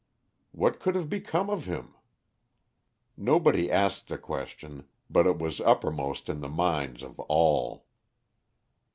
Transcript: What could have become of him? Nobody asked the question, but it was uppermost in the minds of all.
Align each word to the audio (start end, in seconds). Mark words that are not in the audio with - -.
What 0.51 0.79
could 0.79 0.95
have 0.95 1.11
become 1.11 1.47
of 1.47 1.65
him? 1.65 1.93
Nobody 3.15 3.69
asked 3.71 4.07
the 4.07 4.17
question, 4.17 4.85
but 5.11 5.27
it 5.27 5.37
was 5.37 5.61
uppermost 5.61 6.27
in 6.27 6.39
the 6.39 6.49
minds 6.49 7.03
of 7.03 7.19
all. 7.19 7.85